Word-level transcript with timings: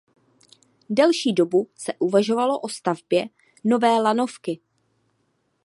Delší 0.89 1.33
dobu 1.33 1.69
se 1.75 1.93
uvažovalo 1.99 2.59
o 2.59 2.69
stavbě 2.69 3.29
nové 3.63 3.89
lanovky. 4.01 4.59